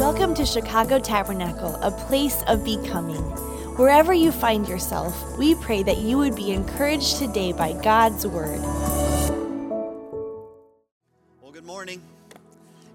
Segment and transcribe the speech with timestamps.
[0.00, 3.20] Welcome to Chicago Tabernacle, a place of becoming.
[3.76, 8.62] Wherever you find yourself, we pray that you would be encouraged today by God's word.
[11.42, 12.02] Well, good morning.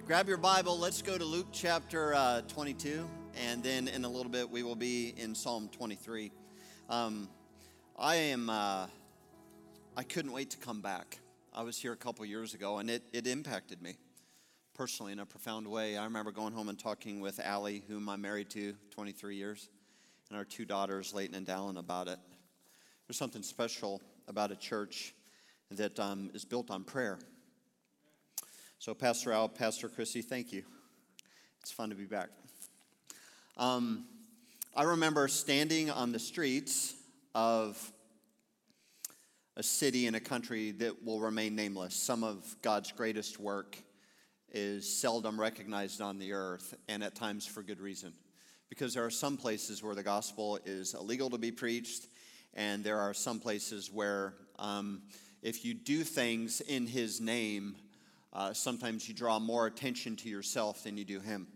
[0.07, 0.79] Grab your Bible.
[0.79, 4.75] Let's go to Luke chapter uh, 22, and then in a little bit we will
[4.75, 6.31] be in Psalm 23.
[6.89, 7.29] Um,
[7.99, 8.49] I am.
[8.49, 8.87] Uh,
[9.95, 11.19] I couldn't wait to come back.
[11.53, 13.97] I was here a couple years ago, and it, it impacted me
[14.79, 15.97] personally in a profound way.
[15.97, 19.67] I remember going home and talking with Allie, whom I'm married to 23 years,
[20.29, 22.17] and our two daughters, Leighton and Dallin, about it.
[23.05, 25.13] There's something special about a church
[25.71, 27.19] that um, is built on prayer.
[28.77, 30.63] So, Pastor Al, Pastor Chrissy, thank you.
[31.59, 32.29] It's fun to be back.
[33.57, 34.05] Um,
[34.73, 36.95] I remember standing on the streets
[37.35, 37.91] of
[39.57, 41.95] a city in a country that will remain nameless.
[41.95, 43.77] Some of God's greatest work
[44.53, 48.13] is seldom recognized on the earth, and at times for good reason.
[48.69, 52.07] Because there are some places where the gospel is illegal to be preached,
[52.53, 55.01] and there are some places where um,
[55.41, 57.75] if you do things in his name,
[58.33, 61.47] uh, sometimes you draw more attention to yourself than you do him.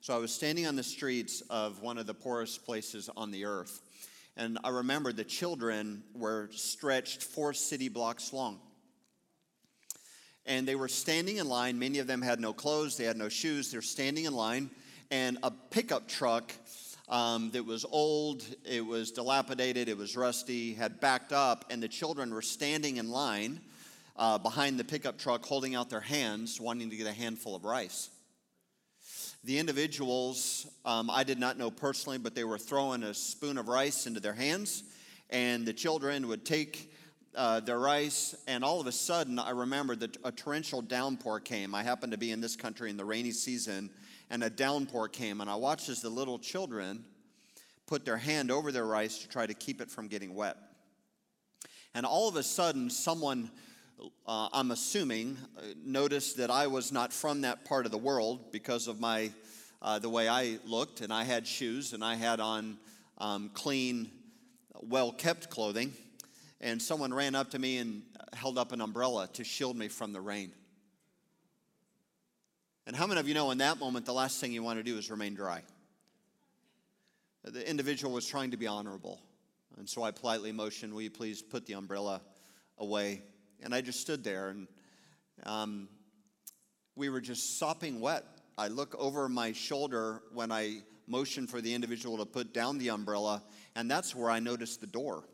[0.00, 3.44] So I was standing on the streets of one of the poorest places on the
[3.44, 3.80] earth,
[4.36, 8.58] and I remember the children were stretched four city blocks long
[10.46, 11.78] and they were standing in line.
[11.78, 13.70] Many of them had no clothes, they had no shoes.
[13.70, 14.70] They're standing in line,
[15.10, 16.52] and a pickup truck
[17.08, 21.88] um, that was old, it was dilapidated, it was rusty, had backed up, and the
[21.88, 23.60] children were standing in line
[24.16, 27.64] uh, behind the pickup truck, holding out their hands, wanting to get a handful of
[27.64, 28.10] rice.
[29.44, 33.68] The individuals um, I did not know personally, but they were throwing a spoon of
[33.68, 34.84] rice into their hands,
[35.30, 36.91] and the children would take
[37.34, 41.74] uh, their rice, and all of a sudden, I remember that a torrential downpour came.
[41.74, 43.90] I happened to be in this country in the rainy season,
[44.30, 47.04] and a downpour came, and I watched as the little children
[47.86, 50.56] put their hand over their rice to try to keep it from getting wet.
[51.94, 53.50] And all of a sudden, someone,
[54.26, 58.52] uh, I'm assuming, uh, noticed that I was not from that part of the world
[58.52, 59.30] because of my
[59.80, 62.78] uh, the way I looked, and I had shoes, and I had on
[63.18, 64.10] um, clean,
[64.80, 65.92] well kept clothing
[66.62, 68.02] and someone ran up to me and
[68.32, 70.52] held up an umbrella to shield me from the rain.
[72.86, 74.82] And how many of you know in that moment, the last thing you want to
[74.82, 75.62] do is remain dry?
[77.44, 79.20] The individual was trying to be honorable.
[79.78, 82.22] And so I politely motioned, Will you please put the umbrella
[82.78, 83.22] away?
[83.62, 84.68] And I just stood there and
[85.44, 85.88] um,
[86.94, 88.24] we were just sopping wet.
[88.58, 92.90] I look over my shoulder when I motioned for the individual to put down the
[92.90, 93.42] umbrella,
[93.74, 95.24] and that's where I noticed the door.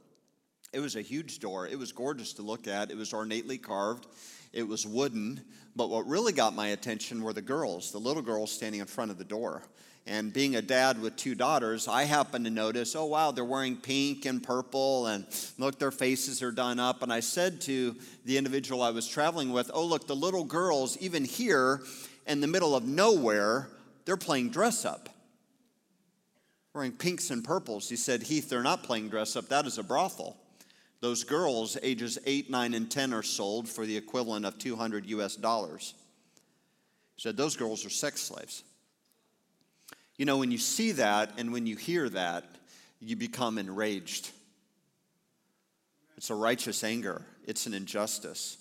[0.72, 1.66] It was a huge door.
[1.66, 2.90] It was gorgeous to look at.
[2.90, 4.06] It was ornately carved.
[4.52, 5.40] It was wooden.
[5.74, 9.10] But what really got my attention were the girls, the little girls standing in front
[9.10, 9.62] of the door.
[10.06, 13.76] And being a dad with two daughters, I happened to notice, oh, wow, they're wearing
[13.76, 15.26] pink and purple, and
[15.58, 17.02] look, their faces are done up.
[17.02, 20.96] And I said to the individual I was traveling with, oh, look, the little girls,
[20.98, 21.82] even here
[22.26, 23.68] in the middle of nowhere,
[24.06, 25.10] they're playing dress up.
[26.74, 27.90] Wearing pinks and purples.
[27.90, 29.48] He said, Heath, they're not playing dress up.
[29.48, 30.38] That is a brothel.
[31.00, 35.36] Those girls, ages 8, 9, and 10, are sold for the equivalent of 200 US
[35.36, 35.94] dollars.
[37.16, 38.64] He said, Those girls are sex slaves.
[40.16, 42.44] You know, when you see that and when you hear that,
[43.00, 44.30] you become enraged.
[46.16, 48.56] It's a righteous anger, it's an injustice.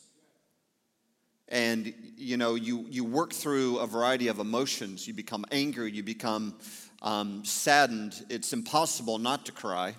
[1.49, 5.07] And, you know, you, you work through a variety of emotions.
[5.07, 6.55] You become angry, you become
[7.01, 8.21] um, saddened.
[8.29, 9.95] It's impossible not to cry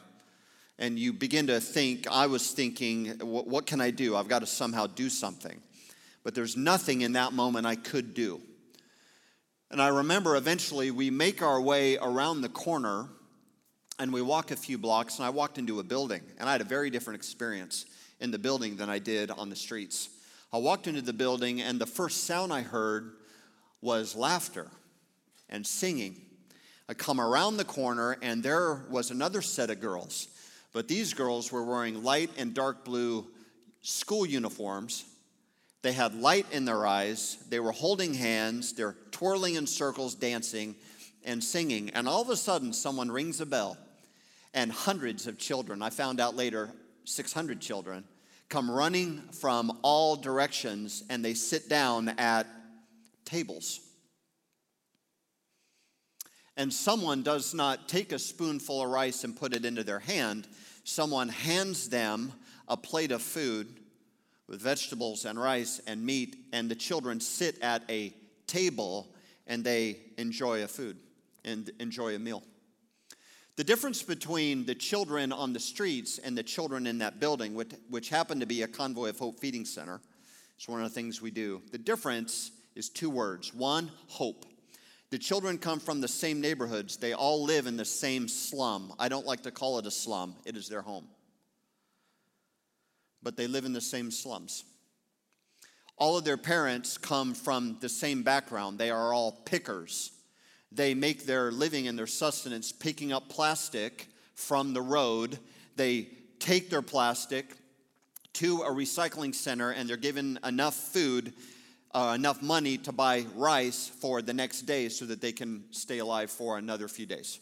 [0.79, 4.15] and you begin to think, I was thinking, what can I do?
[4.17, 5.61] I've got to somehow do something.
[6.23, 8.41] But there's nothing in that moment I could do.
[9.71, 13.09] And I remember eventually we make our way around the corner
[13.99, 16.61] and we walk a few blocks, and I walked into a building, and I had
[16.61, 17.85] a very different experience
[18.21, 20.09] in the building than I did on the streets.
[20.53, 23.15] I walked into the building, and the first sound I heard
[23.81, 24.69] was laughter
[25.49, 26.21] and singing.
[26.89, 30.29] I come around the corner, and there was another set of girls
[30.79, 33.27] but these girls were wearing light and dark blue
[33.83, 35.05] school uniforms.
[35.83, 37.37] They had light in their eyes.
[37.49, 38.75] They were holding hands.
[38.75, 40.77] They're twirling in circles, dancing
[41.25, 41.91] and singing.
[41.95, 43.77] And all of a sudden, someone rings a bell,
[44.55, 46.71] and hundreds of children, I found out later,
[47.07, 48.05] 600 children,
[48.49, 52.47] come running from all directions and they sit down at
[53.25, 53.81] tables.
[56.59, 60.47] And someone does not take a spoonful of rice and put it into their hand
[60.89, 62.33] someone hands them
[62.67, 63.81] a plate of food
[64.49, 68.15] with vegetables and rice and meat, and the children sit at a
[68.47, 69.15] table
[69.47, 70.97] and they enjoy a food
[71.45, 72.43] and enjoy a meal.
[73.57, 77.73] The difference between the children on the streets and the children in that building, which,
[77.91, 80.01] which happened to be a Convoy of Hope feeding center,
[80.57, 81.61] it's one of the things we do.
[81.71, 84.47] The difference is two words one, hope.
[85.11, 88.93] The children come from the same neighborhoods, they all live in the same slum.
[88.99, 91.09] I don't like to call it a slum, it is their home.
[93.23, 94.65] But they live in the same slums.
[95.97, 100.13] All of their parents come from the same background, they are all pickers
[100.71, 105.39] they make their living and their sustenance picking up plastic from the road.
[105.77, 106.09] They
[106.39, 107.57] take their plastic
[108.35, 111.33] to a recycling center and they're given enough food,
[111.93, 115.99] uh, enough money to buy rice for the next day so that they can stay
[115.99, 117.41] alive for another few days.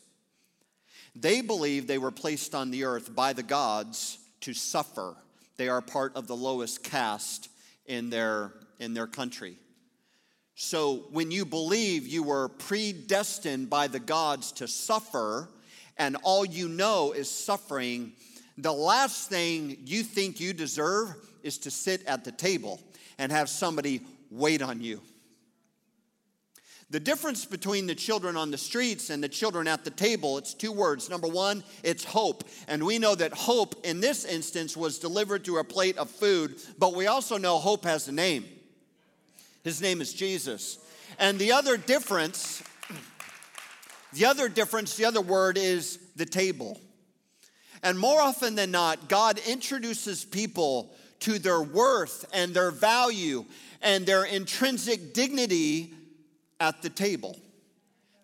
[1.15, 5.17] They believe they were placed on the earth by the gods to suffer.
[5.57, 7.49] They are part of the lowest caste
[7.87, 9.57] in their, in their country.
[10.55, 15.49] So when you believe you were predestined by the gods to suffer,
[15.99, 18.13] and all you know is suffering,
[18.59, 22.81] the last thing you think you deserve is to sit at the table
[23.19, 24.01] and have somebody
[24.31, 25.01] wait on you.
[26.89, 30.55] The difference between the children on the streets and the children at the table, it's
[30.55, 31.11] two words.
[31.11, 32.45] Number one, it's hope.
[32.69, 36.55] And we know that hope in this instance was delivered through a plate of food,
[36.79, 38.45] but we also know hope has a name.
[39.65, 40.79] His name is Jesus.
[41.19, 42.63] And the other difference,
[44.13, 46.81] the other difference, the other word is the table.
[47.83, 53.45] And more often than not, God introduces people to their worth and their value
[53.83, 55.93] and their intrinsic dignity
[56.61, 57.37] at the table.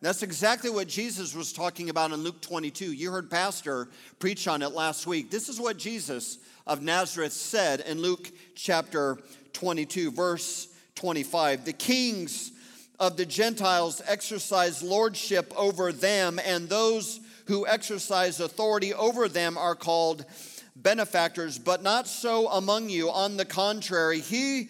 [0.01, 2.93] That's exactly what Jesus was talking about in Luke 22.
[2.93, 5.31] You heard Pastor preach on it last week.
[5.31, 9.19] This is what Jesus of Nazareth said in Luke chapter
[9.53, 11.65] 22, verse 25.
[11.65, 12.51] The kings
[12.99, 19.75] of the Gentiles exercise lordship over them, and those who exercise authority over them are
[19.75, 20.25] called
[20.83, 23.11] benefactors, but not so among you.
[23.11, 24.69] On the contrary, he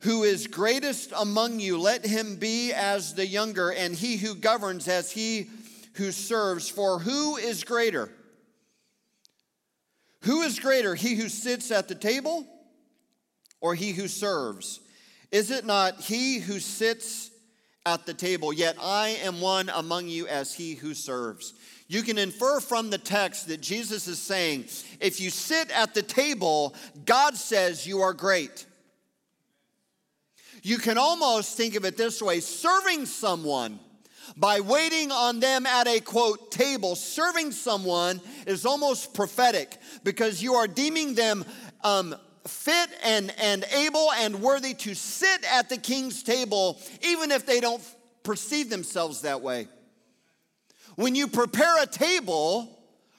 [0.00, 4.88] who is greatest among you, let him be as the younger, and he who governs
[4.88, 5.50] as he
[5.94, 6.68] who serves.
[6.68, 8.10] For who is greater?
[10.22, 12.46] Who is greater, he who sits at the table
[13.60, 14.80] or he who serves?
[15.32, 17.30] Is it not he who sits
[17.84, 18.52] at the table?
[18.52, 21.54] Yet I am one among you as he who serves.
[21.88, 24.64] You can infer from the text that Jesus is saying,
[25.00, 26.74] if you sit at the table,
[27.04, 28.66] God says you are great.
[30.62, 33.78] You can almost think of it this way serving someone
[34.36, 40.54] by waiting on them at a quote table, serving someone is almost prophetic because you
[40.54, 41.44] are deeming them
[41.84, 47.46] um, fit and, and able and worthy to sit at the king's table, even if
[47.46, 47.82] they don't
[48.24, 49.68] perceive themselves that way.
[50.96, 52.68] When you prepare a table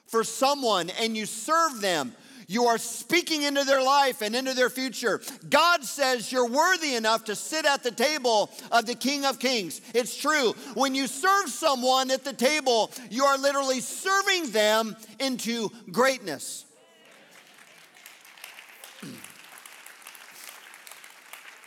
[0.07, 2.13] for someone and you serve them,
[2.50, 5.21] you are speaking into their life and into their future.
[5.50, 9.81] God says you're worthy enough to sit at the table of the King of Kings.
[9.94, 10.53] It's true.
[10.74, 16.63] When you serve someone at the table, you are literally serving them into greatness.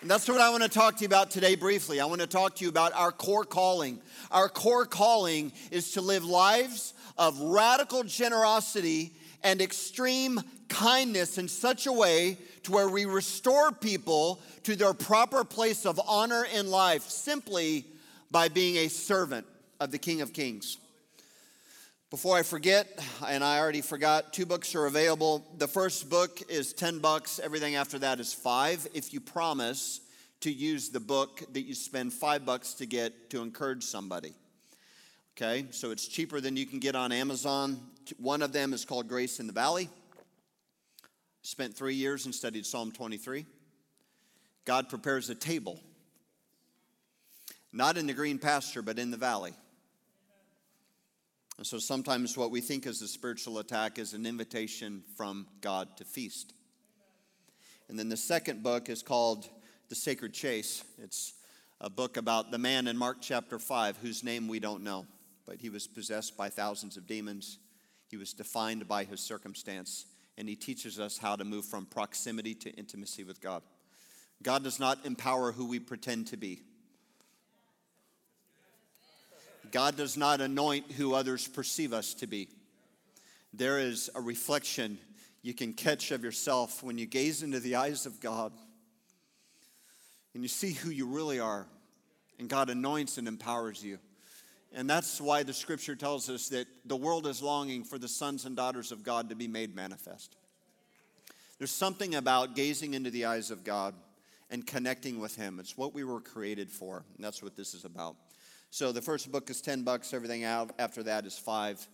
[0.01, 2.01] And that's what I want to talk to you about today briefly.
[2.01, 4.01] I want to talk to you about our core calling.
[4.31, 11.87] Our core calling is to live lives of radical generosity and extreme kindness in such
[11.87, 17.03] a way to where we restore people to their proper place of honor in life
[17.03, 17.85] simply
[18.31, 19.47] by being a servant
[19.81, 20.79] of the King of Kings.
[22.11, 22.89] Before I forget,
[23.25, 25.47] and I already forgot, two books are available.
[25.59, 30.01] The first book is 10 bucks, everything after that is 5 if you promise
[30.41, 34.35] to use the book that you spend 5 bucks to get to encourage somebody.
[35.37, 35.67] Okay?
[35.71, 37.81] So it's cheaper than you can get on Amazon.
[38.19, 39.89] One of them is called Grace in the Valley.
[41.43, 43.47] Spent 3 years and studied Psalm 23.
[44.65, 45.79] God prepares a table.
[47.73, 49.55] Not in the green pasture, but in the valley.
[51.61, 55.95] And so sometimes what we think is a spiritual attack is an invitation from God
[55.99, 56.55] to feast.
[57.91, 59.47] And then the second book is called
[59.91, 60.83] The Sacred Chase.
[60.97, 61.35] It's
[61.79, 65.07] a book about the man in Mark chapter 5 whose name we don't know,
[65.45, 67.59] but he was possessed by thousands of demons.
[68.09, 70.07] He was defined by his circumstance,
[70.39, 73.61] and he teaches us how to move from proximity to intimacy with God.
[74.43, 76.63] God does not empower who we pretend to be.
[79.71, 82.49] God does not anoint who others perceive us to be.
[83.53, 84.99] There is a reflection
[85.43, 88.53] you can catch of yourself when you gaze into the eyes of God
[90.35, 91.67] and you see who you really are
[92.39, 93.99] and God anoints and empowers you.
[94.73, 98.45] And that's why the scripture tells us that the world is longing for the sons
[98.45, 100.37] and daughters of God to be made manifest.
[101.59, 103.95] There's something about gazing into the eyes of God
[104.49, 105.59] and connecting with Him.
[105.59, 108.17] It's what we were created for, and that's what this is about.
[108.73, 111.85] So the first book is 10 bucks, everything out after that is five.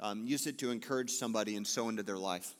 [0.00, 2.56] Um, use it to encourage somebody and sow into their life.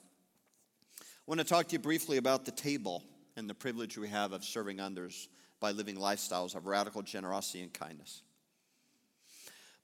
[1.00, 3.02] I want to talk to you briefly about the table
[3.36, 5.28] and the privilege we have of serving others
[5.58, 8.22] by living lifestyles of radical generosity and kindness.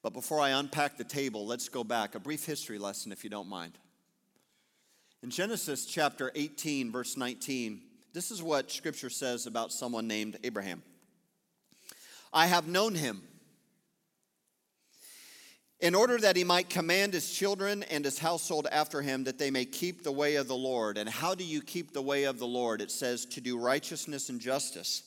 [0.02, 2.14] But before I unpack the table, let's go back.
[2.14, 3.72] A brief history lesson, if you don't mind.
[5.22, 7.80] In Genesis chapter 18, verse 19,
[8.12, 10.82] this is what scripture says about someone named Abraham
[12.32, 13.22] I have known him
[15.80, 19.50] in order that he might command his children and his household after him that they
[19.50, 20.98] may keep the way of the Lord.
[20.98, 22.80] And how do you keep the way of the Lord?
[22.80, 25.04] It says to do righteousness and justice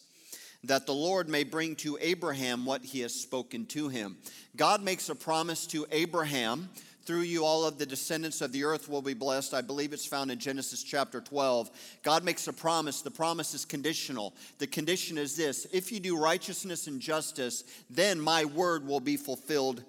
[0.63, 4.17] that the Lord may bring to Abraham what he has spoken to him.
[4.55, 6.69] God makes a promise to Abraham.
[7.05, 9.53] Through you, all of the descendants of the earth will be blessed.
[9.53, 11.69] I believe it's found in Genesis chapter 12.
[12.01, 13.01] God makes a promise.
[13.01, 14.33] The promise is conditional.
[14.57, 19.17] The condition is this if you do righteousness and justice, then my word will be
[19.17, 19.83] fulfilled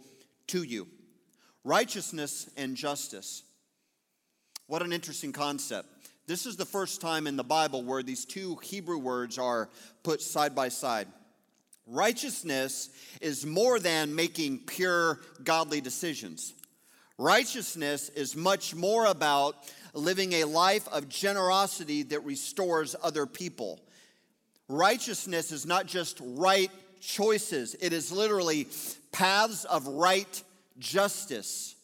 [0.49, 0.87] to you.
[1.65, 3.43] Righteousness and justice.
[4.67, 5.89] What an interesting concept.
[6.27, 9.69] This is the first time in the Bible where these two Hebrew words are
[10.03, 11.07] put side by side.
[11.87, 12.89] Righteousness
[13.21, 16.55] is more than making pure godly decisions.
[17.19, 19.57] Righteousness is much more about
[19.93, 23.81] living a life of generosity that restores other people.
[24.69, 26.71] Righteousness is not just right
[27.01, 28.67] choices, it is literally
[29.15, 30.43] paths of right
[30.79, 31.77] justice.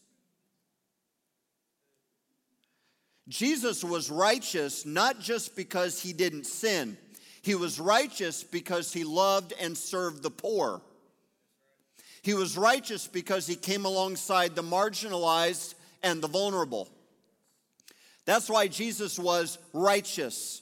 [3.29, 6.99] Jesus was righteous not just because he didn't sin,
[7.43, 10.83] he was righteous because he loved and served the poor.
[12.23, 16.89] He was righteous because he came alongside the marginalized and the vulnerable.
[18.27, 20.61] That's why Jesus was righteous.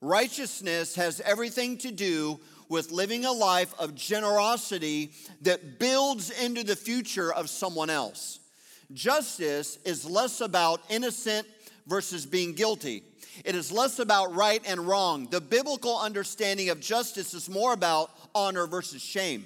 [0.00, 2.40] Righteousness has everything to do
[2.72, 5.12] with living a life of generosity
[5.42, 8.40] that builds into the future of someone else.
[8.94, 11.46] Justice is less about innocent
[11.86, 13.02] versus being guilty.
[13.44, 15.28] It is less about right and wrong.
[15.30, 19.44] The biblical understanding of justice is more about honor versus shame.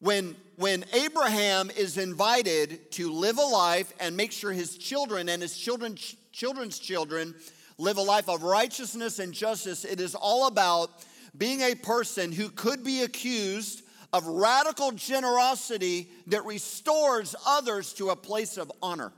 [0.00, 5.40] When, when Abraham is invited to live a life and make sure his children and
[5.40, 5.96] his children,
[6.32, 7.36] children's children
[7.80, 10.90] live a life of righteousness and justice, it is all about
[11.36, 13.82] being a person who could be accused
[14.12, 19.12] of radical generosity that restores others to a place of honor.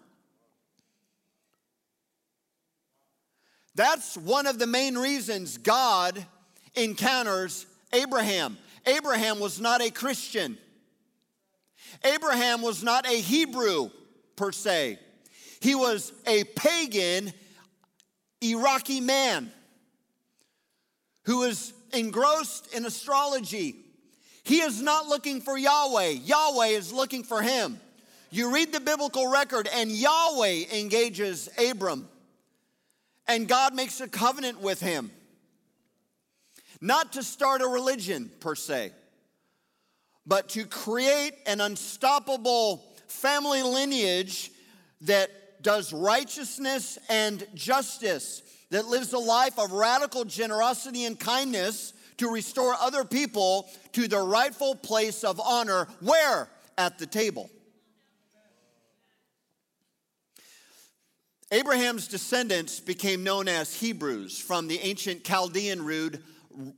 [3.74, 6.24] That's one of the main reasons God
[6.74, 8.58] encounters Abraham.
[8.86, 10.58] Abraham was not a Christian.
[12.04, 13.90] Abraham was not a Hebrew
[14.36, 14.98] per se.
[15.60, 17.32] He was a pagan
[18.42, 19.50] Iraqi man
[21.24, 23.76] who was engrossed in astrology
[24.44, 27.80] he is not looking for Yahweh, Yahweh is looking for him.
[28.30, 32.08] You read the biblical record, and Yahweh engages Abram,
[33.28, 35.10] and God makes a covenant with him.
[36.80, 38.90] Not to start a religion per se,
[40.26, 44.50] but to create an unstoppable family lineage
[45.02, 45.30] that
[45.62, 52.74] does righteousness and justice, that lives a life of radical generosity and kindness to restore
[52.74, 55.86] other people to their rightful place of honor.
[56.00, 56.48] Where?
[56.78, 57.50] At the table.
[61.50, 66.22] Abraham's descendants became known as Hebrews from the ancient Chaldean root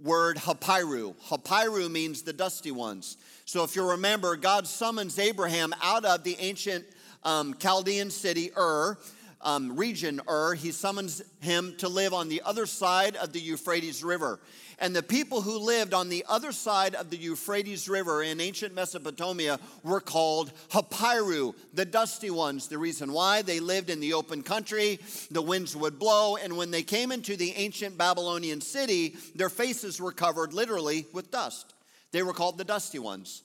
[0.02, 1.14] word hapiru.
[1.28, 3.16] Hapiru means the dusty ones.
[3.44, 6.84] So if you remember, God summons Abraham out of the ancient
[7.24, 8.98] um, Chaldean city Ur,
[9.40, 10.54] um, region Ur.
[10.54, 14.40] He summons him to live on the other side of the Euphrates River.
[14.78, 18.74] And the people who lived on the other side of the Euphrates River in ancient
[18.74, 22.66] Mesopotamia were called Hapiru, the dusty ones.
[22.66, 24.98] The reason why they lived in the open country,
[25.30, 30.00] the winds would blow, and when they came into the ancient Babylonian city, their faces
[30.00, 31.72] were covered literally with dust.
[32.10, 33.42] They were called the dusty ones.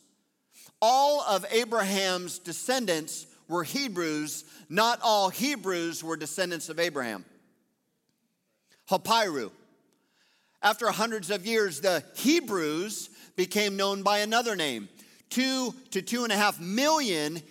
[0.81, 7.25] All of Abraham's descendants were Hebrews, not all Hebrews were descendants of Abraham.
[8.89, 9.51] Hapiru.
[10.61, 14.87] After hundreds of years, the Hebrews became known by another name.
[15.29, 17.41] Two to two and a half million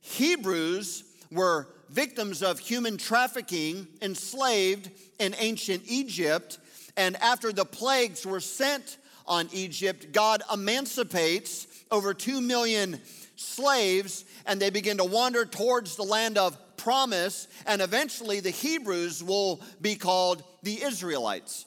[0.00, 6.58] Hebrews were victims of human trafficking, enslaved in ancient Egypt,
[6.96, 13.00] And after the plagues were sent on Egypt, God emancipates over 2 million
[13.36, 17.48] slaves and they begin to wander towards the land of promise.
[17.66, 21.66] And eventually, the Hebrews will be called the Israelites.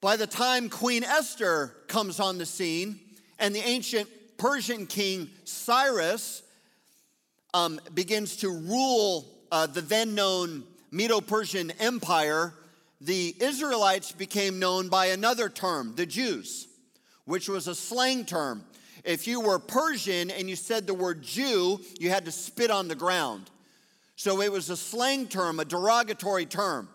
[0.00, 2.98] By the time Queen Esther comes on the scene
[3.38, 6.42] and the ancient Persian king Cyrus
[7.54, 12.52] um, begins to rule uh, the then known Medo Persian Empire,
[13.00, 16.66] the Israelites became known by another term, the Jews,
[17.24, 18.64] which was a slang term.
[19.04, 22.88] If you were Persian and you said the word Jew, you had to spit on
[22.88, 23.50] the ground.
[24.16, 26.88] So it was a slang term, a derogatory term.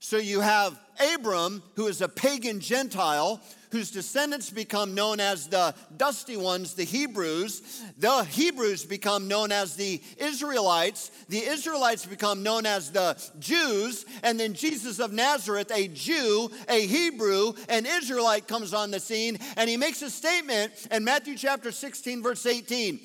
[0.00, 0.78] So you have
[1.14, 3.40] Abram, who is a pagan Gentile,
[3.74, 7.82] whose descendants become known as the dusty ones, the Hebrews.
[7.98, 11.10] The Hebrews become known as the Israelites.
[11.28, 14.06] The Israelites become known as the Jews.
[14.22, 19.38] And then Jesus of Nazareth, a Jew, a Hebrew, an Israelite, comes on the scene
[19.56, 23.00] and he makes a statement in Matthew chapter 16, verse 18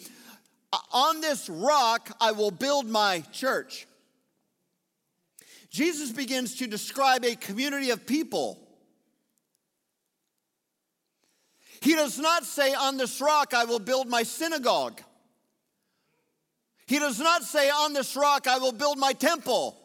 [0.94, 3.88] On this rock I will build my church.
[5.72, 8.69] Jesus begins to describe a community of people.
[11.82, 15.02] He does not say, On this rock I will build my synagogue.
[16.88, 19.78] He does not say, On this rock I will build my temple.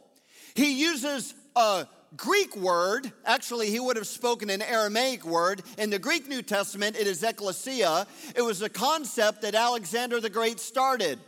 [0.55, 1.87] He uses a
[2.17, 5.63] Greek word, actually, he would have spoken an Aramaic word.
[5.79, 8.07] In the Greek New Testament, it is ecclesia.
[8.37, 11.19] It was a concept that Alexander the Great started.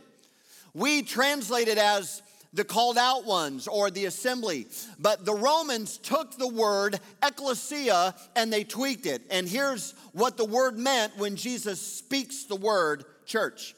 [0.73, 2.21] We translate it as
[2.57, 4.67] the called out ones or the assembly.
[4.99, 9.21] But the Romans took the word ecclesia and they tweaked it.
[9.29, 13.75] And here's what the word meant when Jesus speaks the word church.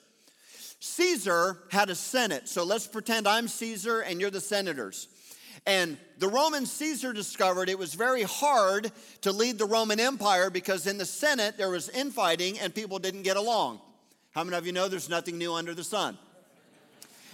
[0.80, 2.48] Caesar had a senate.
[2.48, 5.10] So let's pretend I'm Caesar and you're the senators.
[5.68, 10.88] And the Roman Caesar discovered it was very hard to lead the Roman Empire because
[10.88, 13.82] in the Senate there was infighting and people didn't get along.
[14.32, 16.18] How many of you know there's nothing new under the sun?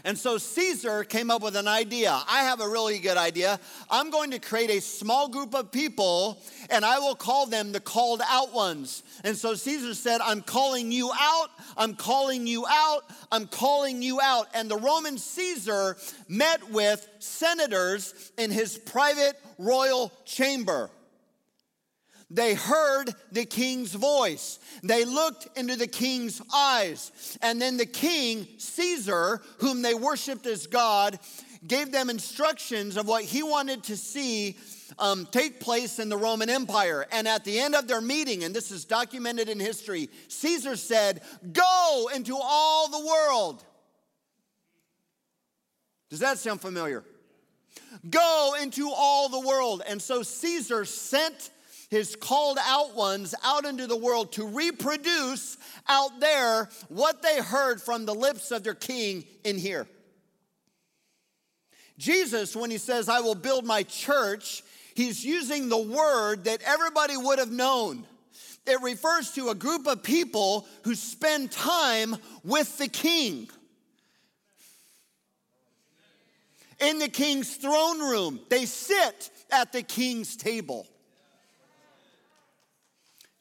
[0.06, 2.12] And so Caesar came up with an idea.
[2.30, 3.60] I have a really good idea.
[3.90, 6.40] I'm going to create a small group of people
[6.70, 9.02] and I will call them the called out ones.
[9.24, 14.22] And so Caesar said, I'm calling you out, I'm calling you out, I'm calling you
[14.22, 14.48] out.
[14.54, 20.92] And the Roman Caesar met with senators in his private royal chamber.
[22.30, 24.60] They heard the king's voice.
[24.84, 27.38] They looked into the king's eyes.
[27.42, 31.20] And then the king, Caesar, whom they worshiped as God,
[31.68, 34.58] gave them instructions of what he wanted to see
[35.00, 37.06] um, take place in the Roman Empire.
[37.12, 41.22] And at the end of their meeting, and this is documented in history, Caesar said,
[41.52, 43.64] Go into all the world.
[46.10, 47.04] Does that sound familiar?
[48.10, 49.82] Go into all the world.
[49.88, 51.50] And so Caesar sent
[51.90, 57.82] his called out ones out into the world to reproduce out there what they heard
[57.82, 59.88] from the lips of their king in here.
[61.98, 64.64] Jesus, when he says, I will build my church,
[64.96, 68.06] he's using the word that everybody would have known.
[68.66, 73.50] It refers to a group of people who spend time with the king.
[76.82, 80.88] In the king's throne room, they sit at the king's table.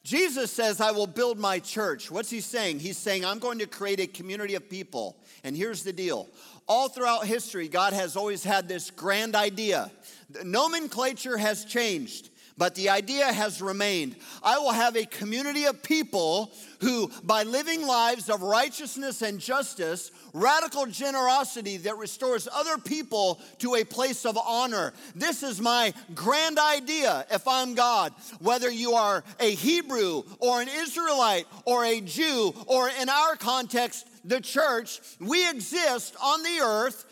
[0.05, 2.11] Jesus says, I will build my church.
[2.11, 2.77] What's he saying?
[2.77, 5.17] He's saying, I'm going to create a community of people.
[5.43, 6.29] And here's the deal
[6.67, 9.91] all throughout history, God has always had this grand idea.
[10.29, 12.29] The nomenclature has changed.
[12.57, 14.15] But the idea has remained.
[14.41, 20.09] I will have a community of people who, by living lives of righteousness and justice,
[20.35, 24.93] radical generosity that restores other people to a place of honor.
[25.15, 28.13] This is my grand idea if I'm God.
[28.39, 34.05] Whether you are a Hebrew or an Israelite or a Jew, or in our context,
[34.25, 37.05] the church, we exist on the earth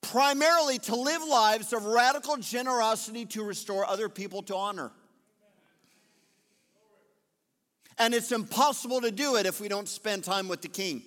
[0.00, 4.90] primarily to live lives of radical generosity to restore other people to honor.
[7.98, 11.02] And it's impossible to do it if we don't spend time with the king.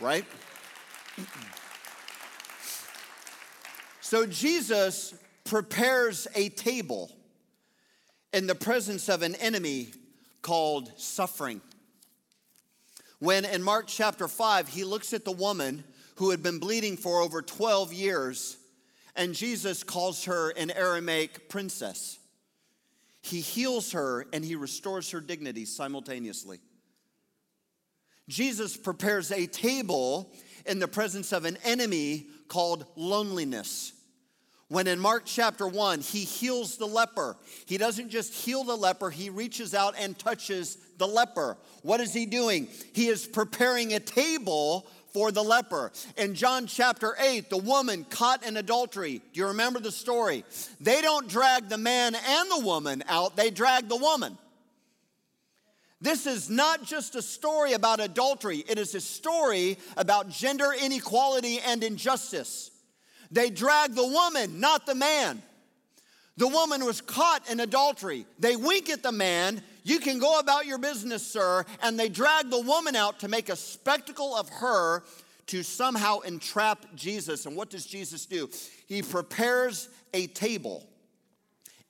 [0.00, 0.24] Right?
[4.00, 7.10] So Jesus prepares a table
[8.32, 9.88] in the presence of an enemy
[10.42, 11.60] called suffering.
[13.18, 15.84] When in Mark chapter 5, he looks at the woman
[16.16, 18.56] who had been bleeding for over 12 years,
[19.16, 22.18] and Jesus calls her an Aramaic princess.
[23.20, 26.60] He heals her and he restores her dignity simultaneously.
[28.28, 30.32] Jesus prepares a table
[30.66, 33.92] in the presence of an enemy called loneliness.
[34.68, 37.38] When in Mark chapter 1, he heals the leper.
[37.64, 41.56] He doesn't just heal the leper, he reaches out and touches the leper.
[41.82, 42.68] What is he doing?
[42.92, 45.90] He is preparing a table for the leper.
[46.18, 49.22] In John chapter 8, the woman caught in adultery.
[49.32, 50.44] Do you remember the story?
[50.80, 54.36] They don't drag the man and the woman out, they drag the woman.
[56.00, 61.58] This is not just a story about adultery, it is a story about gender inequality
[61.58, 62.70] and injustice.
[63.30, 65.42] They drag the woman, not the man.
[66.36, 68.24] The woman was caught in adultery.
[68.38, 72.50] They wink at the man, you can go about your business, sir, and they drag
[72.50, 75.02] the woman out to make a spectacle of her
[75.46, 77.46] to somehow entrap Jesus.
[77.46, 78.50] And what does Jesus do?
[78.86, 80.86] He prepares a table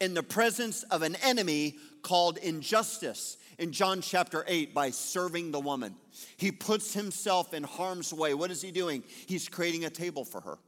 [0.00, 5.60] in the presence of an enemy called injustice in John chapter 8 by serving the
[5.60, 5.94] woman.
[6.36, 8.34] He puts himself in harm's way.
[8.34, 9.02] What is he doing?
[9.26, 10.58] He's creating a table for her.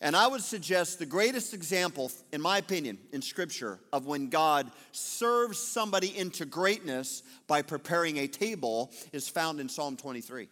[0.00, 4.70] And I would suggest the greatest example, in my opinion, in Scripture of when God
[4.92, 10.48] serves somebody into greatness by preparing a table is found in Psalm 23.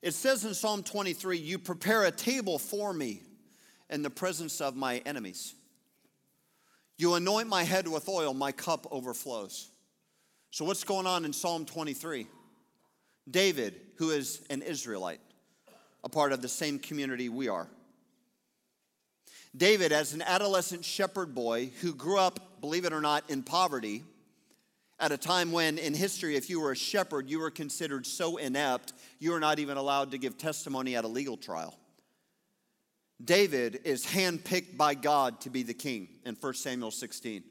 [0.00, 3.22] It says in Psalm 23, You prepare a table for me
[3.90, 5.54] in the presence of my enemies.
[6.98, 9.70] You anoint my head with oil, my cup overflows.
[10.50, 12.26] So, what's going on in Psalm 23?
[13.30, 15.20] David, who is an Israelite,
[16.02, 17.68] a part of the same community we are.
[19.56, 24.02] David, as an adolescent shepherd boy who grew up, believe it or not, in poverty,
[24.98, 28.36] at a time when in history, if you were a shepherd, you were considered so
[28.36, 31.78] inept, you were not even allowed to give testimony at a legal trial.
[33.22, 37.42] David is handpicked by God to be the king in 1 Samuel 16.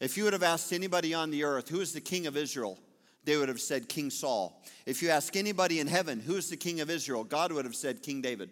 [0.00, 2.78] If you would have asked anybody on the earth, who is the king of Israel?
[3.24, 4.62] They would have said King Saul.
[4.84, 7.22] If you ask anybody in heaven, who is the king of Israel?
[7.22, 8.50] God would have said King David.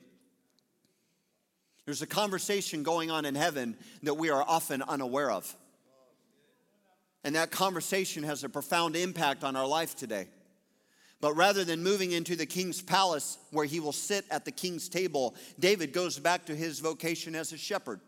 [1.87, 5.57] There's a conversation going on in heaven that we are often unaware of.
[7.25, 10.29] And that conversation has a profound impact on our life today.
[11.21, 14.89] But rather than moving into the king's palace where he will sit at the king's
[14.89, 18.01] table, David goes back to his vocation as a shepherd.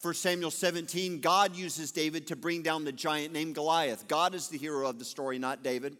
[0.00, 4.06] 1 Samuel 17, God uses David to bring down the giant named Goliath.
[4.06, 5.96] God is the hero of the story, not David.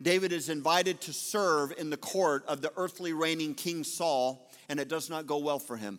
[0.00, 4.80] David is invited to serve in the court of the earthly reigning King Saul, and
[4.80, 5.98] it does not go well for him.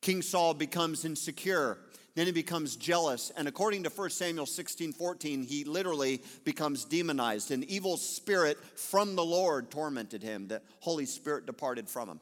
[0.00, 1.78] King Saul becomes insecure
[2.14, 3.30] then he becomes jealous.
[3.36, 7.50] And according to 1 Samuel 16 14, he literally becomes demonized.
[7.50, 10.48] An evil spirit from the Lord tormented him.
[10.48, 12.20] The Holy Spirit departed from him.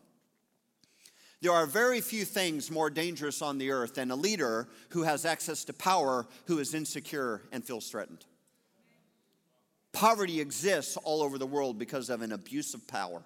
[1.40, 5.24] There are very few things more dangerous on the earth than a leader who has
[5.24, 8.24] access to power who is insecure and feels threatened.
[9.92, 13.22] Poverty exists all over the world because of an abuse of power.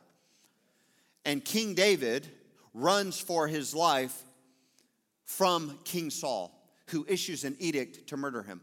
[1.24, 2.28] And King David
[2.74, 4.22] runs for his life
[5.24, 6.58] from King Saul,
[6.88, 8.60] who issues an edict to murder him.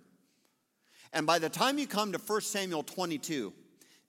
[1.13, 3.53] And by the time you come to 1 Samuel 22,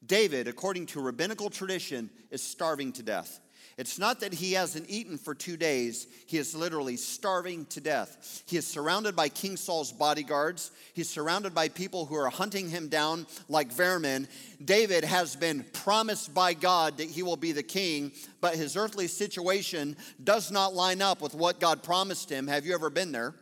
[0.04, 3.40] David, according to rabbinical tradition, is starving to death.
[3.80, 8.42] It's not that he hasn't eaten for two days, he is literally starving to death.
[8.44, 12.88] He is surrounded by King Saul's bodyguards, he's surrounded by people who are hunting him
[12.88, 14.28] down like vermin.
[14.62, 18.12] David has been promised by God that he will be the king,
[18.42, 22.48] but his earthly situation does not line up with what God promised him.
[22.48, 23.34] Have you ever been there?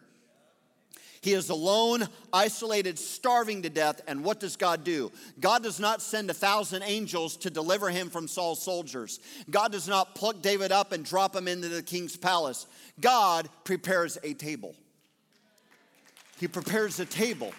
[1.20, 4.00] He is alone, isolated, starving to death.
[4.07, 5.11] And what does God do?
[5.40, 9.18] God does not send a thousand angels to deliver him from Saul's soldiers.
[9.50, 12.66] God does not pluck David up and drop him into the king's palace.
[13.00, 14.74] God prepares a table.
[16.38, 17.52] He prepares a table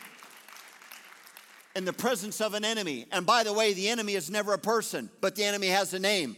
[1.76, 3.06] in the presence of an enemy.
[3.12, 6.00] And by the way, the enemy is never a person, but the enemy has a
[6.00, 6.38] name.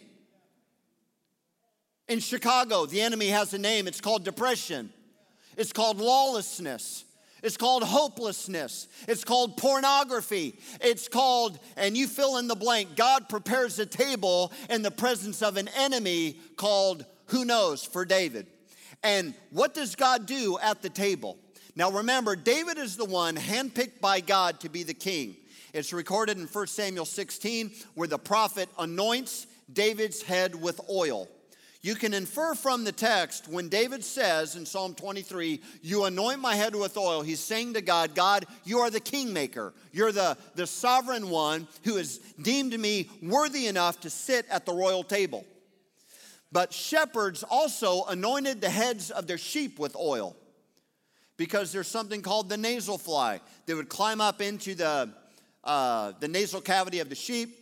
[2.07, 3.87] In Chicago, the enemy has a name.
[3.87, 4.91] It's called depression,
[5.55, 7.05] it's called lawlessness.
[7.41, 8.87] It's called hopelessness.
[9.07, 10.59] It's called pornography.
[10.79, 15.41] It's called, and you fill in the blank, God prepares a table in the presence
[15.41, 18.47] of an enemy called, who knows, for David.
[19.03, 21.37] And what does God do at the table?
[21.75, 25.37] Now remember, David is the one handpicked by God to be the king.
[25.73, 31.29] It's recorded in 1 Samuel 16 where the prophet anoints David's head with oil.
[31.83, 36.53] You can infer from the text when David says in Psalm 23, You anoint my
[36.53, 39.73] head with oil, he's saying to God, God, you are the kingmaker.
[39.91, 44.73] You're the, the sovereign one who has deemed me worthy enough to sit at the
[44.73, 45.43] royal table.
[46.51, 50.35] But shepherds also anointed the heads of their sheep with oil
[51.35, 53.39] because there's something called the nasal fly.
[53.65, 55.09] They would climb up into the,
[55.63, 57.60] uh, the nasal cavity of the sheep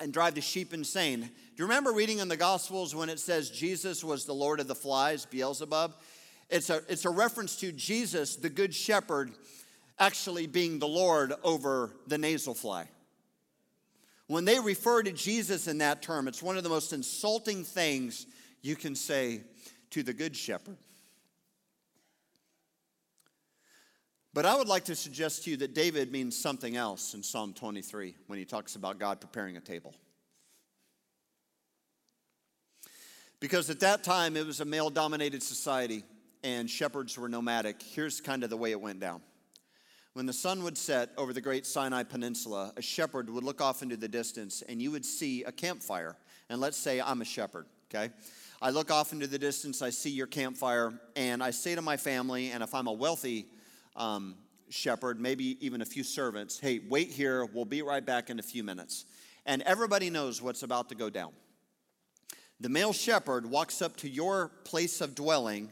[0.00, 1.20] and drive the sheep insane.
[1.20, 4.68] Do you remember reading in the Gospels when it says Jesus was the Lord of
[4.68, 5.94] the flies, Beelzebub?
[6.50, 9.32] It's a, it's a reference to Jesus, the Good Shepherd,
[9.98, 12.88] actually being the Lord over the nasal fly.
[14.28, 18.26] When they refer to Jesus in that term, it's one of the most insulting things
[18.62, 19.42] you can say
[19.90, 20.76] to the Good Shepherd.
[24.38, 27.52] But I would like to suggest to you that David means something else in Psalm
[27.52, 29.96] 23 when he talks about God preparing a table.
[33.40, 36.04] Because at that time it was a male dominated society
[36.44, 37.82] and shepherds were nomadic.
[37.82, 39.22] Here's kind of the way it went down.
[40.12, 43.82] When the sun would set over the great Sinai Peninsula, a shepherd would look off
[43.82, 46.14] into the distance and you would see a campfire.
[46.48, 48.14] And let's say I'm a shepherd, okay?
[48.62, 51.96] I look off into the distance, I see your campfire, and I say to my
[51.96, 53.48] family, and if I'm a wealthy
[53.96, 54.36] um,
[54.70, 58.42] shepherd, maybe even a few servants, hey, wait here, we'll be right back in a
[58.42, 59.04] few minutes.
[59.46, 61.32] And everybody knows what's about to go down.
[62.60, 65.70] The male shepherd walks up to your place of dwelling,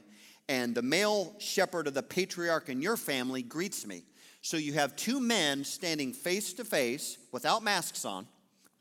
[0.49, 4.05] and the male shepherd of the patriarch in your family greets me.
[4.41, 8.27] So you have two men standing face to face without masks on,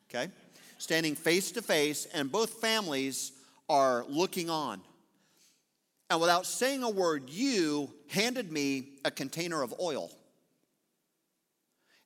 [0.09, 0.31] okay?
[0.77, 3.31] Standing face to face, and both families
[3.67, 4.81] are looking on.
[6.09, 10.11] And without saying a word, you handed me a container of oil.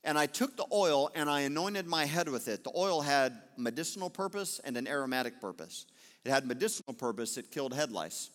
[0.04, 2.64] And I took the oil and I anointed my head with it.
[2.64, 5.86] The oil had medicinal purpose and an aromatic purpose.
[6.24, 8.30] It had medicinal purpose, it killed head lice.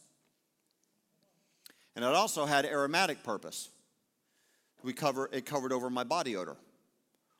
[1.96, 3.70] And it also had aromatic purpose.
[4.82, 6.56] We cover, it covered over my body odor.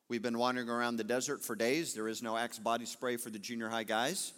[0.09, 1.93] We've been wandering around the desert for days.
[1.93, 4.33] There is no Axe body spray for the junior high guys.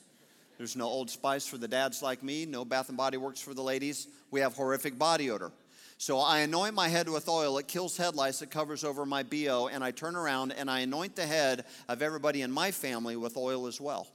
[0.58, 3.52] There's no Old Spice for the dads like me, no Bath and Body Works for
[3.52, 4.08] the ladies.
[4.30, 5.52] We have horrific body odor.
[5.98, 7.58] So I anoint my head with oil.
[7.58, 8.42] It kills head lice.
[8.42, 9.68] It covers over my BO.
[9.72, 13.36] And I turn around and I anoint the head of everybody in my family with
[13.36, 14.06] oil as well.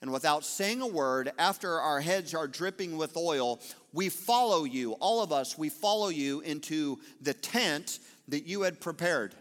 [0.00, 3.60] And without saying a word, after our heads are dripping with oil,
[3.92, 4.92] we follow you.
[4.92, 7.98] All of us, we follow you into the tent
[8.28, 9.34] that you had prepared.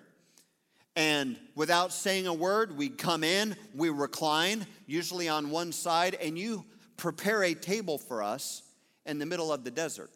[0.97, 6.39] And without saying a word, we come in, we recline, usually on one side, and
[6.39, 6.65] you
[6.97, 8.63] prepare a table for us
[9.05, 10.09] in the middle of the desert.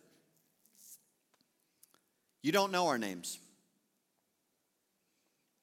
[2.42, 3.38] You don't know our names.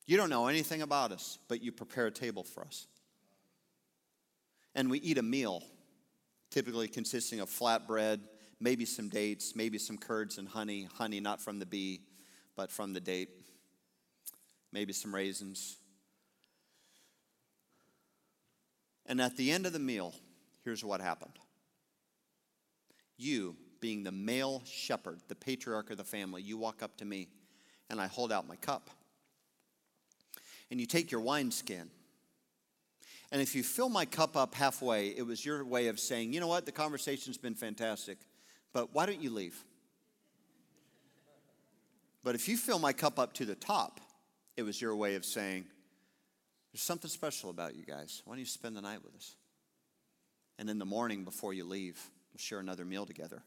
[0.06, 2.86] You don't know anything about us, but you prepare a table for us.
[4.76, 5.64] And we eat a meal,
[6.52, 8.20] typically consisting of flatbread,
[8.60, 10.86] maybe some dates, maybe some curds and honey.
[10.94, 12.02] Honey not from the bee,
[12.54, 13.30] but from the date
[14.72, 15.76] maybe some raisins.
[19.06, 20.14] And at the end of the meal,
[20.64, 21.38] here's what happened.
[23.16, 27.28] You, being the male shepherd, the patriarch of the family, you walk up to me
[27.90, 28.90] and I hold out my cup.
[30.70, 31.88] And you take your wineskin.
[33.32, 36.40] And if you fill my cup up halfway, it was your way of saying, you
[36.40, 38.18] know what, the conversation's been fantastic,
[38.72, 39.64] but why don't you leave?
[42.22, 44.00] But if you fill my cup up to the top,
[44.58, 45.64] it was your way of saying,
[46.72, 48.22] There's something special about you guys.
[48.24, 49.36] Why don't you spend the night with us?
[50.58, 51.96] And in the morning, before you leave,
[52.32, 53.44] we'll share another meal together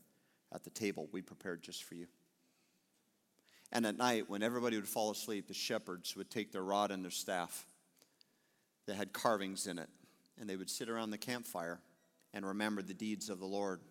[0.53, 2.07] at the table we prepared just for you.
[3.73, 7.03] And at night, when everybody would fall asleep, the shepherds would take their rod and
[7.03, 7.65] their staff
[8.87, 9.89] that had carvings in it,
[10.39, 11.81] and they would sit around the campfire
[12.33, 13.81] and remember the deeds of the Lord.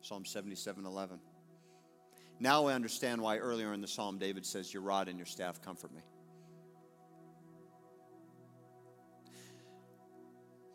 [0.00, 1.20] Psalm 77 11.
[2.40, 5.60] Now I understand why earlier in the psalm David says, Your rod and your staff
[5.60, 6.00] comfort me.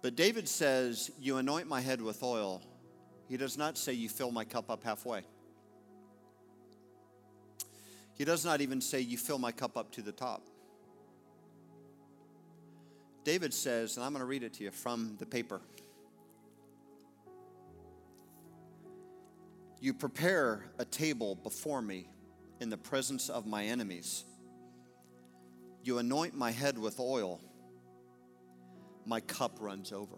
[0.01, 2.61] But David says, You anoint my head with oil.
[3.27, 5.23] He does not say, You fill my cup up halfway.
[8.13, 10.43] He does not even say, You fill my cup up to the top.
[13.23, 15.61] David says, and I'm going to read it to you from the paper.
[19.79, 22.07] You prepare a table before me
[22.59, 24.25] in the presence of my enemies.
[25.83, 27.39] You anoint my head with oil
[29.09, 30.17] my cup runs over.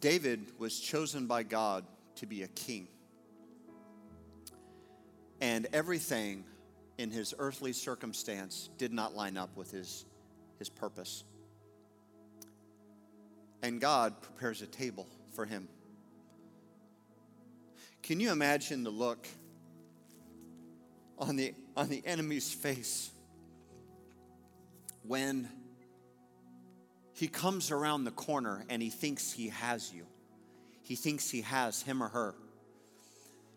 [0.00, 1.84] David was chosen by God
[2.16, 2.88] to be a king.
[5.40, 6.42] And everything
[6.98, 10.04] in his earthly circumstance did not line up with his,
[10.58, 11.22] his purpose.
[13.62, 15.68] And God prepares a table for him.
[18.02, 19.28] Can you imagine the look
[21.16, 23.10] on the, on the enemy's face
[25.02, 25.48] when
[27.12, 30.06] he comes around the corner and he thinks he has you.
[30.82, 32.34] He thinks he has him or her.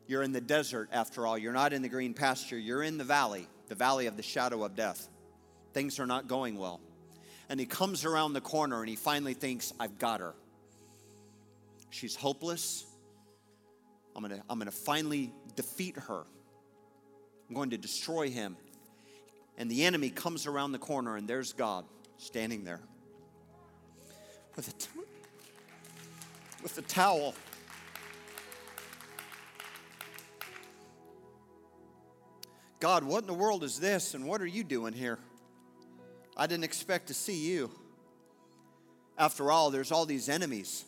[0.08, 1.38] You're in the desert after all.
[1.38, 2.58] You're not in the green pasture.
[2.58, 3.48] You're in the valley.
[3.68, 5.08] the valley of the shadow of death.
[5.74, 6.80] Things are not going well.
[7.50, 10.36] And he comes around the corner and he finally thinks, I've got her.
[11.90, 12.86] She's hopeless.
[14.16, 16.24] I'm going to I'm going to finally defeat her.
[17.50, 18.58] I'm going to destroy him.
[19.58, 21.86] And the enemy comes around the corner, and there's God
[22.18, 22.82] standing there
[24.56, 24.90] with a, t-
[26.64, 27.34] with a towel.
[32.80, 35.20] God, what in the world is this, and what are you doing here?
[36.36, 37.72] I didn't expect to see you.
[39.18, 40.84] After all, there's all these enemies.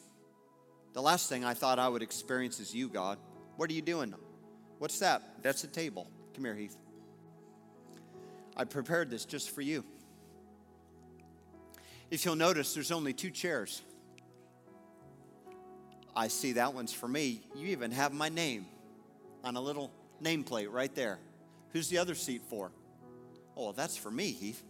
[0.94, 3.18] The last thing I thought I would experience is you, God.
[3.56, 4.14] What are you doing?
[4.80, 5.42] What's that?
[5.42, 6.08] That's a table.
[6.38, 6.78] Come here, Heath.
[8.56, 9.84] I prepared this just for you.
[12.12, 13.82] If you'll notice, there's only two chairs.
[16.16, 17.42] I see that one's for me.
[17.56, 18.68] You even have my name
[19.44, 21.18] on a little nameplate right there.
[21.74, 22.72] Who's the other seat for?
[23.56, 24.62] Oh, that's for me, Heath.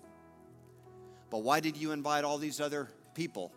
[1.30, 3.52] But why did you invite all these other people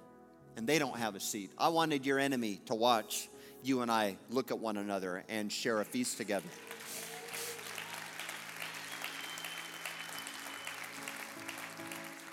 [0.56, 1.52] and they don't have a seat?
[1.56, 3.28] I wanted your enemy to watch
[3.62, 6.48] you and I look at one another and share a feast together.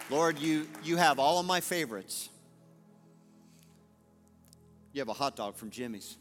[0.10, 2.30] Lord, you, you have all of my favorites.
[4.94, 6.16] You have a hot dog from Jimmy's.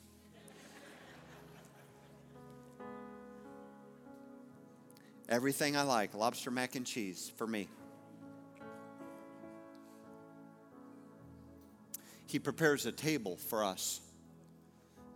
[5.28, 7.68] Everything I like, lobster mac and cheese for me.
[12.26, 14.00] He prepares a table for us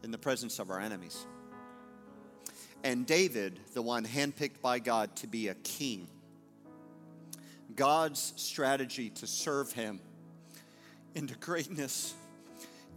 [0.05, 1.27] in the presence of our enemies.
[2.83, 6.09] And David, the one handpicked by God to be a king,
[7.77, 10.01] God's strategy to serve him
[11.15, 12.15] into greatness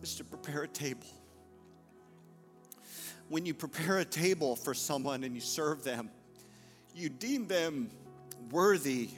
[0.02, 1.08] is to prepare a table.
[3.30, 6.10] When you prepare a table for someone and you serve them,
[6.94, 7.90] you deem them
[8.52, 9.10] worthy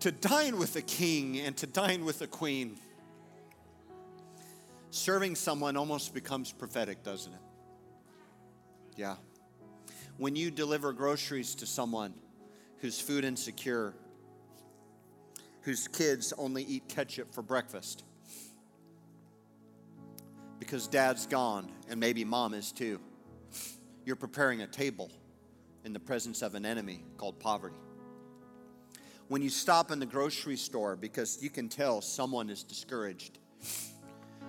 [0.00, 2.76] to dine with a king and to dine with a queen.
[4.90, 7.40] Serving someone almost becomes prophetic, doesn't it?
[8.96, 9.16] Yeah.
[10.18, 12.14] When you deliver groceries to someone
[12.82, 13.94] who's food insecure,
[15.60, 18.02] whose kids only eat ketchup for breakfast
[20.58, 23.00] because dad's gone and maybe mom is too,
[24.04, 25.10] you're preparing a table
[25.84, 27.76] in the presence of an enemy called poverty.
[29.28, 33.38] When you stop in the grocery store because you can tell someone is discouraged,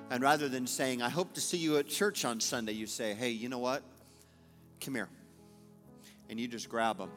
[0.09, 3.13] and rather than saying, I hope to see you at church on Sunday, you say,
[3.13, 3.83] Hey, you know what?
[4.81, 5.09] Come here.
[6.29, 7.11] And you just grab them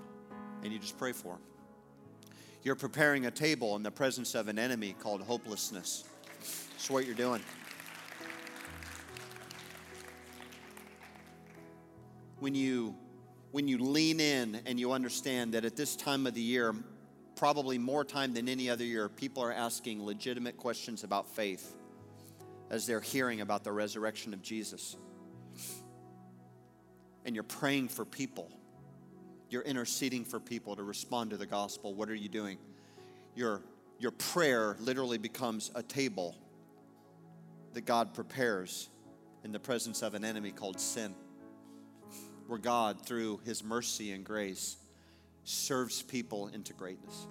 [0.67, 1.43] and you just pray for them.
[2.65, 6.03] You're preparing a table in the presence of an enemy called hopelessness.
[6.73, 7.41] That's what you're doing.
[12.41, 12.97] When you
[13.53, 16.75] when you lean in and you understand that at this time of the year,
[17.37, 21.77] probably more time than any other year, people are asking legitimate questions about faith
[22.71, 24.97] as they're hearing about the resurrection of Jesus.
[27.25, 28.51] And you're praying for people.
[29.49, 31.95] You're interceding for people to respond to the gospel.
[31.95, 32.59] What are you doing?
[33.35, 33.63] Your,
[33.99, 36.37] your prayer literally becomes a table
[37.75, 38.89] that God prepares
[39.45, 41.15] in the presence of an enemy called sin,
[42.47, 44.77] where God, through his mercy and grace,
[45.45, 47.27] serves people into greatness.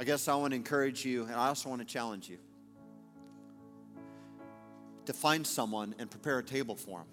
[0.00, 2.38] I guess I want to encourage you, and I also want to challenge you
[5.06, 7.06] to find someone and prepare a table for them.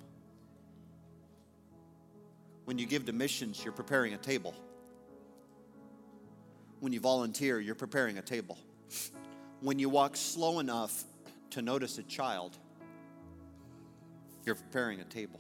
[2.66, 4.54] When you give to missions, you're preparing a table.
[6.80, 8.58] When you volunteer, you're preparing a table.
[9.62, 11.04] When you walk slow enough
[11.52, 12.58] to notice a child,
[14.46, 15.40] you're preparing a table.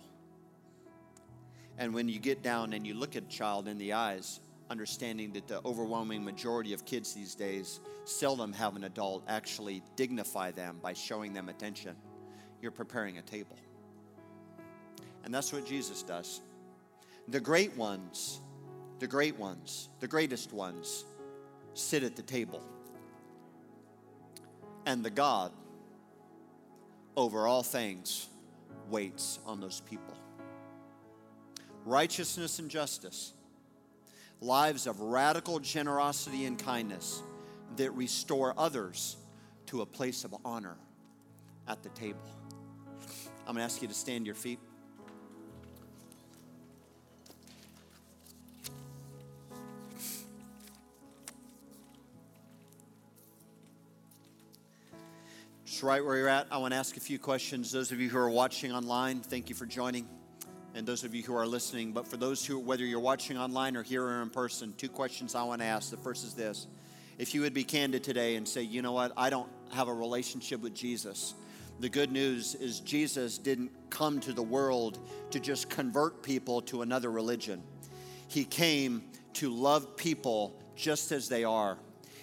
[1.78, 5.34] And when you get down and you look at a child in the eyes, understanding
[5.34, 10.78] that the overwhelming majority of kids these days seldom have an adult actually dignify them
[10.82, 11.96] by showing them attention.
[12.62, 13.58] You're preparing a table.
[15.24, 16.42] And that's what Jesus does.
[17.32, 18.42] The great ones,
[19.00, 21.06] the great ones, the greatest ones
[21.74, 22.62] sit at the table.
[24.86, 25.54] And the God
[27.16, 28.28] over all things
[28.90, 30.14] waits on those people.
[31.86, 33.32] Righteousness and justice
[34.42, 37.24] lives of radical generosity and kindness
[37.78, 39.16] that restore others
[39.68, 40.76] to a place of honor
[41.66, 42.20] at the table.
[43.48, 44.60] I'm going to ask you to stand your feet.
[55.84, 57.72] Right where you're at, I want to ask a few questions.
[57.72, 60.08] Those of you who are watching online, thank you for joining.
[60.76, 63.76] and those of you who are listening, but for those who, whether you're watching online
[63.76, 65.90] or here or in person, two questions I want to ask.
[65.90, 66.68] The first is this
[67.18, 69.94] If you would be candid today and say, you know what, I don't have a
[69.94, 71.34] relationship with Jesus.
[71.80, 75.00] The good news is Jesus didn't come to the world
[75.32, 77.64] to just convert people to another religion.
[78.28, 79.04] He came
[79.34, 81.80] to love people just as they are.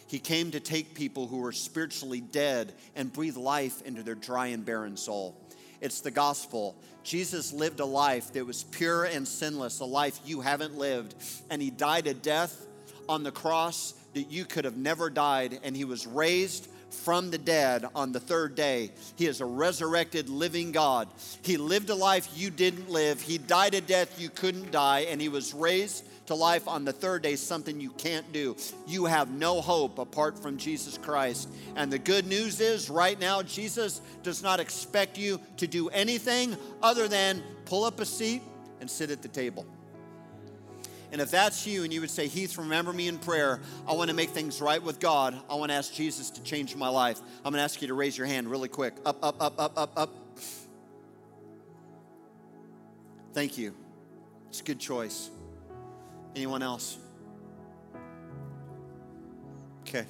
[0.09, 4.49] He came to take people who were spiritually dead and breathe life into their dry
[4.49, 5.37] and barren soul.
[5.81, 6.75] It's the gospel.
[7.05, 11.15] Jesus lived a life that was pure and sinless, a life you haven't lived.
[11.51, 12.67] And he died a death
[13.07, 15.61] on the cross that you could have never died.
[15.63, 18.91] And he was raised from the dead on the third day.
[19.17, 21.09] He is a resurrected living God.
[21.43, 23.21] He lived a life you didn't live.
[23.21, 25.01] He died a death you couldn't die.
[25.01, 28.57] And he was raised to life on the third day, something you can't do.
[28.87, 31.49] You have no hope apart from Jesus Christ.
[31.75, 36.57] And the good news is, right now, Jesus does not expect you to do anything
[36.83, 38.43] other than pull up a seat
[38.81, 39.67] and sit at the table.
[41.11, 44.11] And if that's you and you would say, Heath, remember me in prayer, I want
[44.11, 45.35] to make things right with God.
[45.49, 47.19] I want to ask Jesus to change my life.
[47.39, 48.95] I'm going to ask you to raise your hand really quick.
[49.07, 50.15] Up, up, up, up, up, up.
[53.33, 53.75] Thank you.
[54.51, 55.31] It's a good choice.
[56.39, 56.99] Anyone else?
[59.81, 60.07] Okay.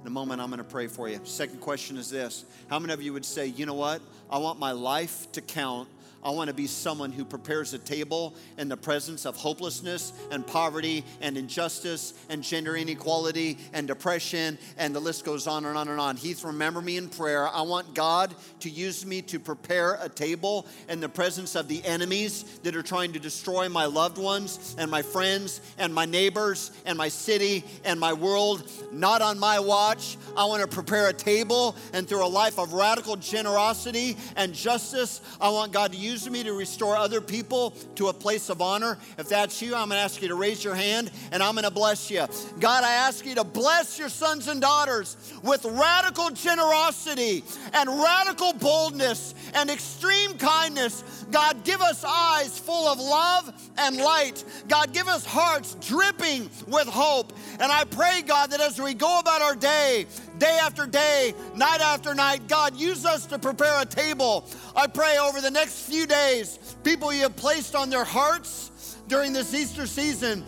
[0.00, 1.20] In a moment, I'm going to pray for you.
[1.22, 4.02] Second question is this How many of you would say, you know what?
[4.28, 5.88] I want my life to count
[6.22, 10.46] I want to be someone who prepares a table in the presence of hopelessness and
[10.46, 15.88] poverty and injustice and gender inequality and depression, and the list goes on and on
[15.88, 16.16] and on.
[16.16, 17.48] Heath, remember me in prayer.
[17.48, 21.82] I want God to use me to prepare a table in the presence of the
[21.84, 26.70] enemies that are trying to destroy my loved ones and my friends and my neighbors
[26.84, 28.70] and my city and my world.
[28.92, 30.18] Not on my watch.
[30.36, 35.22] I want to prepare a table, and through a life of radical generosity and justice,
[35.40, 38.60] I want God to use use me to restore other people to a place of
[38.60, 38.98] honor.
[39.16, 41.64] If that's you, I'm going to ask you to raise your hand and I'm going
[41.64, 42.26] to bless you.
[42.58, 48.52] God, I ask you to bless your sons and daughters with radical generosity and radical
[48.54, 51.24] boldness and extreme kindness.
[51.30, 54.44] God, give us eyes full of love and light.
[54.68, 57.32] God, give us hearts dripping with hope.
[57.60, 60.06] And I pray, God, that as we go about our day,
[60.40, 62.48] day after day, night after night.
[62.48, 64.44] God, use us to prepare a table.
[64.74, 69.34] I pray over the next few days, people you have placed on their hearts during
[69.34, 70.42] this Easter season,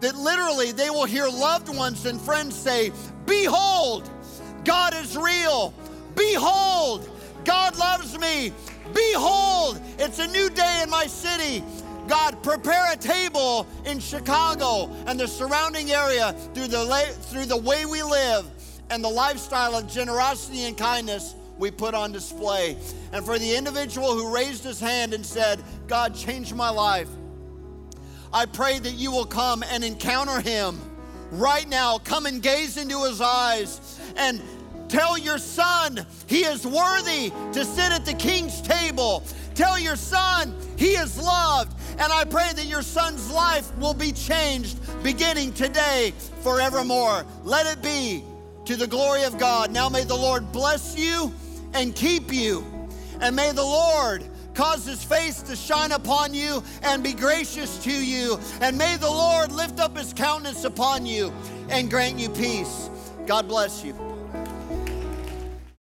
[0.00, 2.92] that literally they will hear loved ones and friends say,
[3.24, 4.10] Behold,
[4.66, 5.72] God is real.
[6.14, 7.08] Behold,
[7.46, 8.52] God loves me.
[8.92, 11.64] Behold, it's a new day in my city.
[12.06, 16.84] God, prepare a table in Chicago and the surrounding area through the,
[17.30, 18.44] through the way we live
[18.90, 22.76] and the lifestyle of generosity and kindness we put on display.
[23.12, 27.08] And for the individual who raised his hand and said, God, change my life,
[28.32, 30.80] I pray that you will come and encounter him
[31.30, 31.98] right now.
[31.98, 34.42] Come and gaze into his eyes and
[34.88, 39.22] tell your son he is worthy to sit at the king's table.
[39.54, 41.74] Tell your son he is loved.
[41.98, 47.26] And I pray that your son's life will be changed beginning today, forevermore.
[47.44, 48.22] Let it be
[48.66, 49.72] to the glory of God.
[49.72, 51.32] Now may the Lord bless you
[51.74, 52.64] and keep you.
[53.20, 57.92] And may the Lord cause his face to shine upon you and be gracious to
[57.92, 58.38] you.
[58.60, 61.32] And may the Lord lift up his countenance upon you
[61.68, 62.90] and grant you peace.
[63.26, 64.17] God bless you.